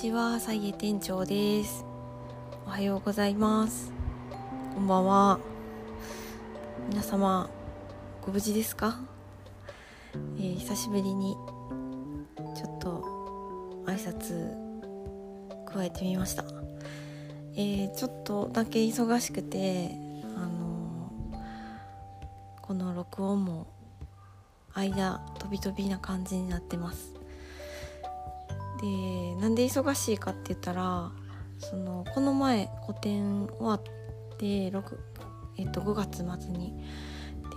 [0.00, 1.84] ちは、さいえ店長です。
[2.64, 3.92] おはようございます。
[4.72, 5.40] こんばんは。
[6.88, 7.50] 皆様、
[8.24, 9.00] ご無事ですか、
[10.38, 11.36] えー久しぶりに、
[12.54, 14.54] ちょっと、挨拶、
[15.66, 16.44] 加えてみました。
[17.56, 19.90] えーちょっとだけ忙しくて、
[20.36, 23.66] あのーこの録音も、
[24.74, 27.17] 間、飛び飛びな感じになってます。
[28.80, 31.10] でなんで忙しいかって言ったら
[31.58, 33.82] そのこの前個展終わっ
[34.38, 34.82] て6、
[35.58, 36.74] えっと、5月末に。
[37.50, 37.54] で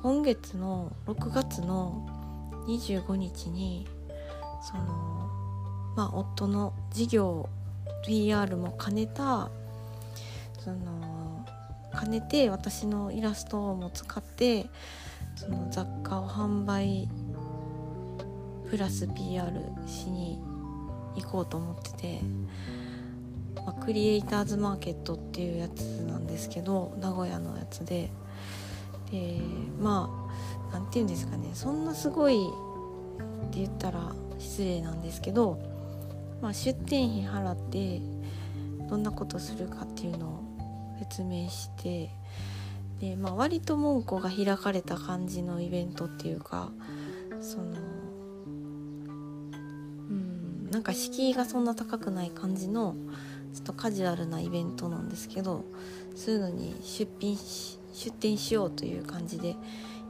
[0.00, 2.06] 今月の6月の
[2.66, 3.86] 25日に
[4.62, 4.84] その
[5.96, 7.48] まあ夫の事業
[8.06, 9.50] PR も兼ねた
[10.58, 11.46] その
[12.00, 14.66] 兼ねて私のイラストも使って
[15.36, 17.08] その雑貨を販売
[18.70, 19.52] プラス PR
[19.86, 20.40] しに
[21.16, 22.20] 行こうと思ってて、
[23.56, 28.10] まあ、クリエイターズマーケットっていうやつなんですけど名古屋のやつで。
[29.10, 29.38] で
[29.78, 30.08] ま
[30.70, 35.58] あなんて言うんですかねそんなすごいって言ったら失礼なんですけど、
[36.40, 38.00] まあ、出店費払って
[38.88, 40.42] どんなことするかっていうのを
[40.98, 42.10] 説明して
[43.00, 46.70] で、まあ、割と門戸が開かれた感じのイベントっていうか
[47.40, 47.76] その
[50.72, 52.96] なんか敷居がそんな高くない感じの
[53.54, 55.66] ちょっとカジュアルなイベントなんですけど
[56.16, 59.54] そういうのに出品し出店しようという感じで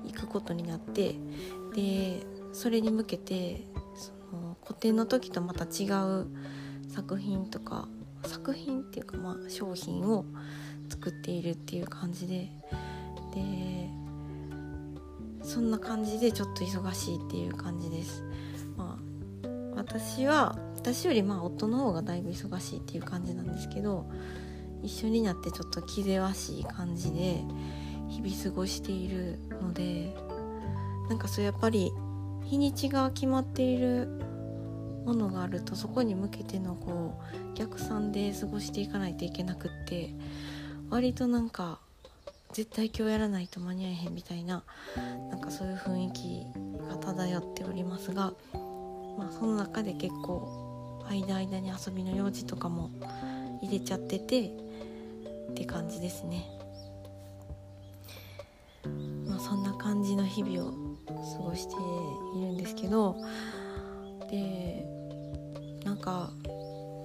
[0.04, 1.16] 行くことになって
[1.74, 3.64] でそれに向けて
[3.96, 5.88] その個展の時とまた違
[6.20, 6.28] う
[6.88, 7.88] 作品とか
[8.24, 10.24] 作品っていうかまあ商品を
[10.88, 12.52] 作っているっていう感じで
[13.34, 13.90] で
[15.42, 18.22] そんな感じでちょっと忙しいっていう感じです。
[19.82, 24.08] 私は私よりまあ夫の方がだいぶ忙しいっていう感じなんですけど
[24.80, 27.42] 一緒になってちょっと気ぜわしい感じで
[28.08, 30.14] 日々過ごしているので
[31.08, 31.90] なんかそうやっぱり
[32.44, 34.06] 日にちが決まっている
[35.04, 37.20] ものがあるとそこに向けてのこ
[37.54, 40.14] う逆算で過ごしていかないといけなくって
[40.90, 41.80] 割となんか
[42.52, 44.62] 絶対今日やらないと間に合えへんみたいな
[45.28, 46.46] なんかそういう雰囲気
[46.88, 48.32] が漂っておりますが
[49.18, 52.90] まあその中で結構間間に遊びの用事とかも
[53.62, 54.46] 入れちゃってて
[55.50, 56.46] って感じですね。
[59.26, 60.72] まあそんな感じの日々を
[61.06, 61.74] 過ごして
[62.38, 63.16] いるんですけど
[64.30, 64.84] で
[65.84, 66.30] なんか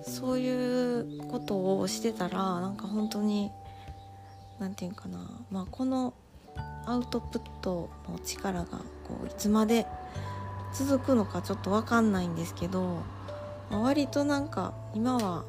[0.04, 3.52] そういうことをしてたらなんか本当に
[4.60, 5.20] 何て言うかな、
[5.52, 6.14] まあ、この
[6.86, 9.86] アウトプットの力がこういつまで
[10.78, 13.02] 続くのかちょっと分かんないんですけど、
[13.72, 15.44] ま割となんか今は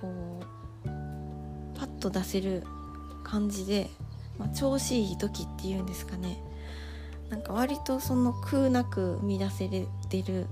[0.00, 0.40] こ
[0.86, 0.88] う
[1.78, 2.64] パッと出せる
[3.24, 3.90] 感じで、
[4.38, 6.42] まあ、調子いい時っていうんですかね。
[7.28, 10.46] なんか割とその空なく生み出せれてる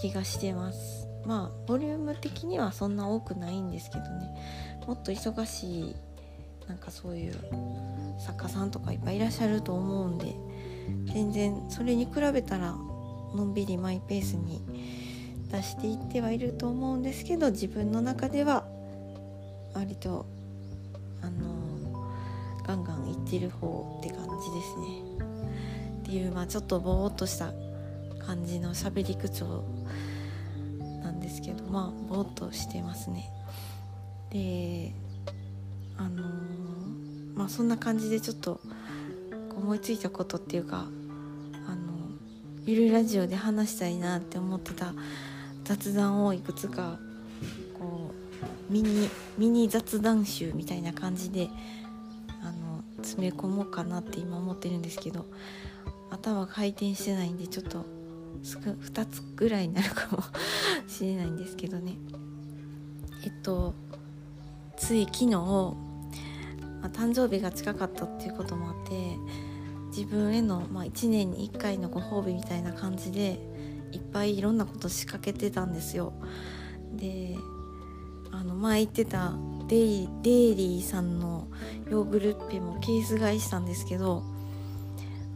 [0.00, 1.06] 気がしてます。
[1.24, 4.76] まあボリューム的にはそんな多くないんですけどね。
[4.86, 5.96] もっと忙しい
[6.68, 7.34] なんかそういう
[8.18, 10.34] 作家さんとかいっぱいいらっしゃると思うんで
[11.12, 12.74] 全然それに比べたら
[13.34, 14.62] のんびりマイペースに
[15.50, 18.64] 出していってはいると思うんですけど自分の中では
[19.74, 20.26] 割と
[21.22, 22.04] あの
[22.66, 25.06] ガンガンいってる方って感じですね。
[26.02, 27.52] っていうまあちょっとぼーっとした
[28.24, 29.64] 感じの喋り口調
[31.02, 33.30] なんですけどまあぼーっとしてますね。
[34.30, 34.92] で
[35.96, 36.22] あの
[37.34, 38.60] まあそんな感じでちょっと
[39.56, 40.86] 思いついたことっていうか
[42.66, 44.92] ゆるラジオで話したいなって思ってた
[45.62, 46.98] 雑談をいくつか
[47.78, 48.12] こ
[48.68, 51.48] うミニミニ雑談集みたいな感じで
[52.42, 55.26] あの詰め込もうかなって今思ってるんですけど
[56.10, 57.86] 頭回転してないんでちょっと
[58.42, 60.24] すぐ2つぐらいになるかも
[60.88, 61.96] しれないんですけどね。
[63.24, 63.74] えっと
[64.76, 65.76] つい昨日、ま
[66.82, 69.16] あ、誕生日が近かったっていうこともあって
[69.96, 73.40] 自分への、まあ、1年に1回のご褒美みたいな感じで
[73.92, 76.12] いっぱいいろんなこと仕掛けてたんですよ。
[76.92, 77.36] で
[78.30, 79.32] あの前言ってた
[79.68, 81.48] デイデイリーさんの
[81.88, 84.22] ヨーグルッペもケース買いしたんですけど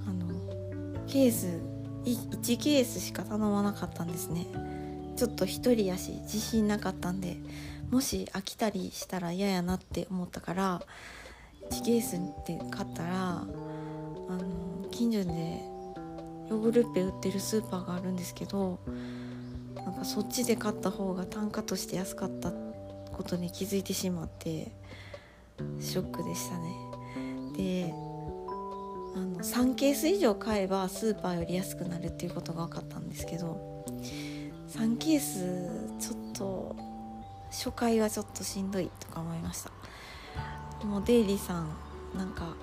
[0.06, 1.46] あのケース
[2.04, 4.46] 1ケースしか頼まなかったんですね。
[5.16, 7.38] ちょっと一人やし自信なかったんで
[7.90, 10.82] もし飽きたりしたら嫌やなって思ったから
[11.70, 13.44] 1ケースって買ったら
[15.00, 15.62] 近所で
[16.50, 18.80] ヨーグルッペ売ってるスーパーがあるんですけど
[19.74, 22.52] なんかそっちで買った方が単価として安かった
[23.10, 24.70] ことに気づいてしまって
[25.80, 26.74] ショックでしたね。
[27.56, 33.86] であの3ケース以上買えばスーパーより安くなるっていうことが分かったんですけど
[34.68, 36.76] 3ケースちょっと
[37.48, 39.70] 初回はちょっとしんどいとか思いました。
[40.84, 41.70] もうデイリーさん
[42.14, 42.54] なんか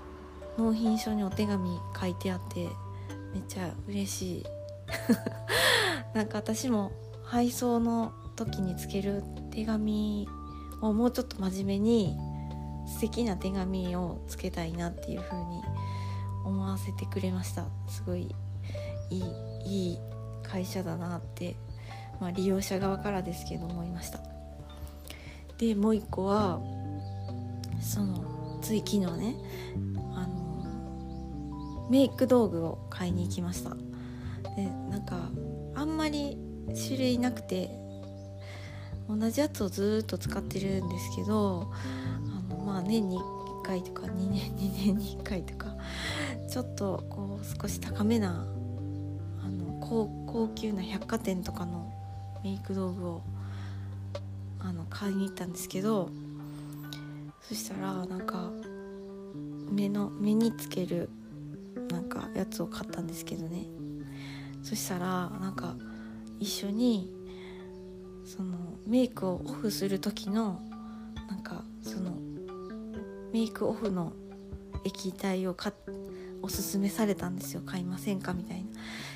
[0.57, 2.67] 納品書にお手紙書いてあって
[3.33, 4.45] めっちゃ嬉しい。
[6.13, 6.91] なんか私も
[7.23, 10.27] 配送の時につける手紙
[10.81, 12.17] をもうちょっと真面目に
[12.87, 15.61] 素敵な手紙をつけたいなっていう風に
[16.45, 17.65] 思わせてくれました。
[17.87, 18.33] すごい
[19.09, 19.23] いい
[19.65, 19.99] いい
[20.43, 21.55] 会社だなって、
[22.19, 24.19] まあ、利用者側からですけど思いました。
[25.57, 26.59] でもう一個は
[27.81, 29.35] そのつい昨日ね
[31.89, 33.75] メイク道具を買いに行きました。
[34.55, 35.29] でなんか
[35.75, 36.37] あんまり
[36.73, 37.69] 種類なくて
[39.07, 41.71] 同じやつをずっと使ってるんですけど
[42.49, 45.75] あのまあ年に1回とか2年2年に1回とか
[46.49, 48.45] ちょっとこう少し高めな
[49.43, 51.93] あの高高級な百貨店とかの
[52.43, 53.21] メイク道具を
[54.59, 56.09] あの買いに行ったんですけど
[57.41, 58.51] そしたらなんか
[59.71, 61.09] 目の目につける
[62.07, 63.65] かやつを買ったんですけどね。
[64.63, 65.75] そしたらなんか
[66.39, 67.13] 一緒に
[68.25, 70.61] そのメイクをオフする時の
[71.29, 72.17] なんかその
[73.31, 74.13] メイクオフの
[74.83, 75.73] 液体を買
[76.41, 77.61] おすすめされたんですよ。
[77.65, 78.63] 買いませんかみたい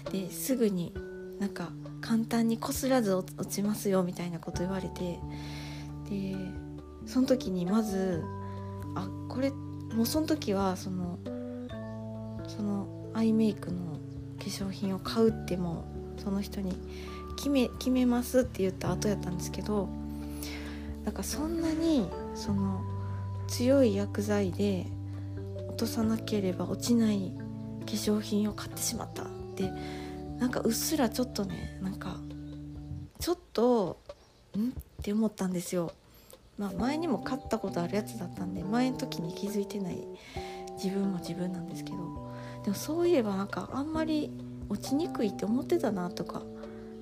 [0.06, 0.12] な。
[0.12, 0.94] ですぐに
[1.40, 1.72] なんか
[2.02, 5.20] 簡単にこすらず落ちますよみたいなこと言われて。
[6.10, 6.36] で
[7.06, 8.24] その時にまず
[8.96, 11.20] あこれもうその時はその
[12.58, 13.78] そのアイメイクの
[14.40, 15.86] 化粧品を買うっても
[16.18, 16.76] その人に
[17.38, 19.88] 決め決めますって言った後やったんですけど
[21.06, 22.82] なんかそんなにその
[23.48, 24.86] 強い薬剤で
[25.70, 27.32] 落とさなければ落ちない
[27.86, 29.26] 化粧品を買ってしまったっ
[29.56, 29.72] て
[30.38, 32.18] なんかうっすらちょっとねなんか
[33.20, 34.00] ちょっと
[34.58, 34.70] ん？
[34.70, 34.72] っ
[35.02, 35.94] て思ったんですよ。
[36.58, 40.06] まあ、前にも買ったことあるやつだったんで前の時に気づいてない
[40.76, 42.31] 自分も自分なんですけど
[42.64, 44.32] でもそういえばなんかあんまり
[44.70, 46.44] 落ちにくいって思ってたなとか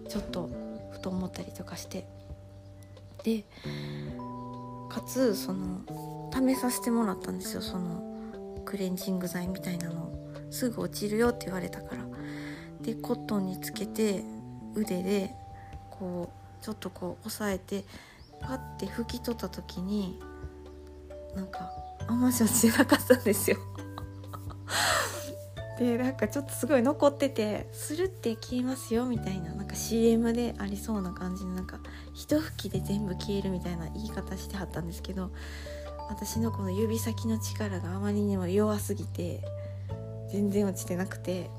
[0.08, 0.50] ちょっと
[0.92, 2.08] ふと思ったりとかして。
[3.24, 3.44] で
[4.90, 5.82] かつその
[6.34, 7.62] 試させてもらったんですよ。
[7.62, 10.04] そのクレンジング剤みたいなの。
[10.04, 10.10] を
[10.52, 12.06] すぐ落ちるよって言われたから。
[12.82, 14.24] でコットンにつけて
[14.74, 15.36] 腕で
[15.92, 17.84] こうちょっとこう押さえて
[18.40, 20.20] パッて拭き取った時に
[21.36, 21.70] なんか
[22.08, 23.58] あんまし落ちてなかったんですよ。
[25.80, 31.80] でなんかちょっとすごい残ってて「するって消えますよ」みたいななんか CM でありそうな感じのなんか
[32.14, 35.32] 一拭きで全部消えるみたいな言い方してはったんですけど
[36.10, 39.42] 私のこの指先の力があまりにも弱すぎて
[40.30, 41.50] 全然落ちてなくて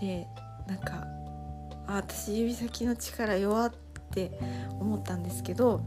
[0.00, 0.26] で
[0.66, 1.06] なんか
[1.86, 3.72] あ私指先の力弱っ
[4.14, 4.38] て
[4.80, 5.82] 思ったんですけど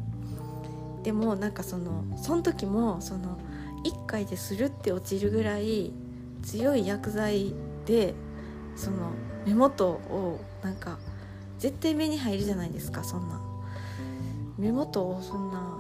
[1.02, 3.40] でもなんかそのその時もその
[3.84, 5.92] 1回でするって落ちるぐらい
[6.46, 7.54] 強い薬剤
[7.86, 8.14] で
[8.76, 9.12] その
[9.46, 10.98] 目元をなんか
[11.60, 13.42] 絶対目に入るじゃないですかそんな。
[14.58, 15.78] 目元をそんな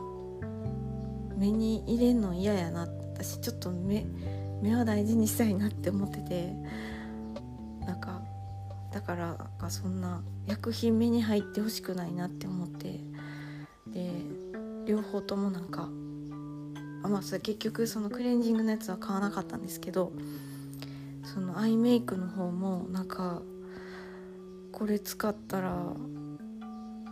[1.37, 4.05] 目に入れんの嫌やな私ちょっと目
[4.61, 6.53] 目は大事にしたいなって思ってて
[7.85, 8.21] なんか
[8.91, 12.99] だからなんかそんな薬品目に入ってほしくないなって思って
[13.87, 14.11] で
[14.85, 15.89] 両方ともなんか
[17.03, 20.11] あまあそれ結局そのクレンジングのやつは買わなかったんですけど
[21.25, 23.41] そのアイメイクの方もなんか
[24.71, 25.73] これ使ったら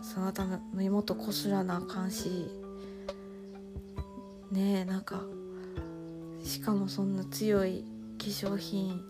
[0.02, 2.46] その頭目元こすらなあかんし
[4.52, 5.22] ねえなんか
[6.44, 7.84] しかもそんな強い
[8.18, 9.02] 化粧品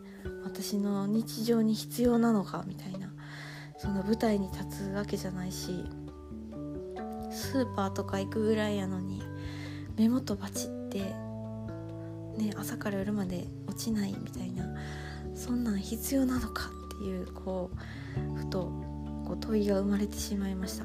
[0.44, 3.12] 私の日常に必要なのかみたいな
[3.76, 5.84] その舞台に立つわけじゃないし
[7.30, 9.22] スーパーとか行くぐらいやのに
[9.96, 11.23] 目元バチって
[12.36, 14.66] ね朝から夜まで落ちないみたいな
[15.34, 17.70] そんなん必要なのかっていうこ
[18.34, 18.70] うふと
[19.26, 20.84] こう問いが生まれてしまいました。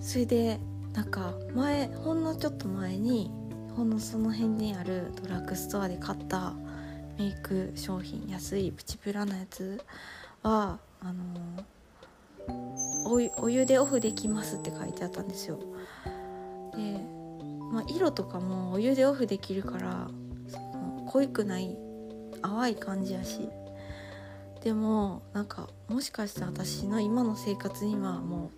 [0.00, 0.60] それで
[0.92, 3.30] なんか前ほんのちょっと前に
[3.74, 6.54] ほんのその辺にあるドラッグストアで買った
[7.18, 9.82] メイク商品安いプチプラのやつ
[10.42, 11.64] はあの
[13.36, 15.58] お湯でオフできますって書いてあったんですよ。
[16.76, 17.00] で、
[17.74, 20.08] まあ、色とかもお湯でオフできるから
[21.08, 21.76] 濃いくない
[22.40, 23.48] 淡い感じやし。
[24.62, 28.50] でもなんかもしかしたら私の今の生活にはも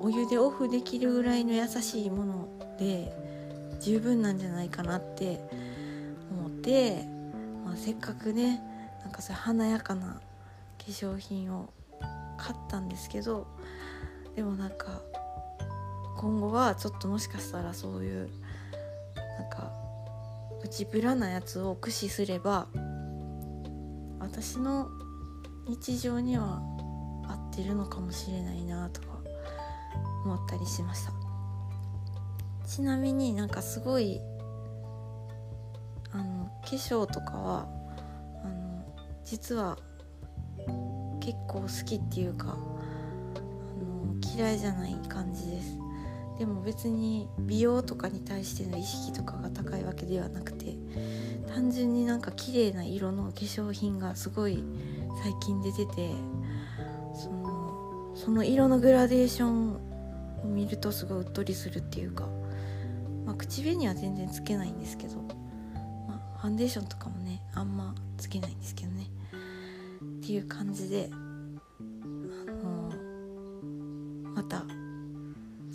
[0.00, 3.12] うお湯でオフできるぐらいの優しいもので
[3.78, 5.40] 十分なんじゃないかなって
[6.30, 7.04] 思って、
[7.66, 8.62] まあ、せっかくね
[9.02, 10.20] なんかそう華やかな化
[10.86, 11.68] 粧品を
[12.38, 13.46] 買ったんですけど
[14.34, 15.02] でもなんか
[16.16, 18.30] 今後はちょっともしかしたらそういう
[20.64, 22.68] 内ぶらなやつを駆使すれば
[24.20, 24.88] 私の
[25.66, 26.62] 日常には
[27.28, 29.08] 合ってるのかもしれないなとか
[30.24, 31.12] 思ったりしました。
[32.66, 34.20] ちなみになんかすごい
[36.12, 37.68] あの化粧とかは
[38.44, 38.84] あの
[39.24, 39.76] 実は
[41.20, 43.36] 結構好きっていうかあ
[43.84, 45.81] の嫌いじゃない感じです。
[46.38, 50.74] でも別に美容とかに対しての意識とかが高いわけではなくて
[51.54, 54.64] 単純になんか綺麗な色の化粧品がすごい
[55.22, 56.10] 最近出てて
[57.14, 59.80] そのその色のグラデーションを
[60.44, 62.26] 見るとすごいうっとりするっていうか、
[63.24, 65.16] まあ、口紅は全然つけないんですけど、
[66.08, 69.06] まあ、ファンデーションとかもねあんまつけないんですけどね。
[70.20, 71.14] っていう感じであ
[72.64, 72.92] の
[74.34, 74.64] また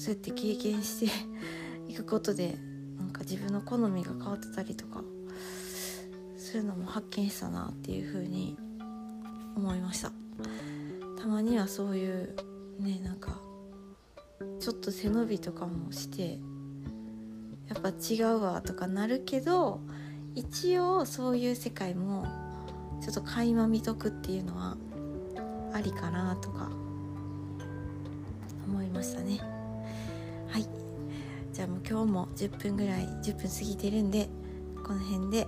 [0.08, 1.12] そうやって経験して
[1.90, 2.56] いくことで
[2.98, 5.02] なんか自分の好みが変わってたりとか
[6.38, 8.56] そういうのも発見したなっていう風に
[9.58, 10.14] 思いました。
[11.20, 12.34] たまにはそういう
[12.80, 13.38] ねなんか
[14.62, 16.40] ちょっと背伸びとかもして
[17.68, 19.82] やっぱ違うわとかなるけど
[20.36, 22.26] 一応そういう世界も
[23.02, 24.78] ちょっと垣間見とくっていうのは
[25.74, 26.72] ありかなとか
[28.66, 29.57] 思いましたね。
[30.58, 30.68] はい。
[31.54, 34.28] じゃあもう今日も10分ぐらい10分過ぎてるんで
[34.84, 35.48] この辺で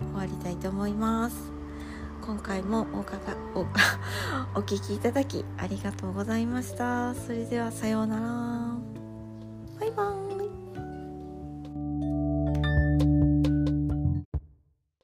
[0.00, 1.52] 終わりたいと思います。
[2.20, 3.60] 今回もおかかお
[4.58, 7.14] お聞きいただきありがとうございました。
[7.14, 8.71] それではさようなら。